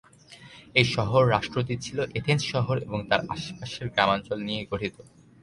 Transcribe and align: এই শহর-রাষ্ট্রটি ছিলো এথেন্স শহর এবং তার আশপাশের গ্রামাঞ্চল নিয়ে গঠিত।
এই 0.75 0.87
শহর-রাষ্ট্রটি 0.95 1.75
ছিলো 1.85 2.03
এথেন্স 2.15 2.41
শহর 2.53 2.75
এবং 2.85 2.99
তার 3.09 3.21
আশপাশের 3.33 3.87
গ্রামাঞ্চল 3.93 4.39
নিয়ে 4.47 4.63
গঠিত। 4.71 4.95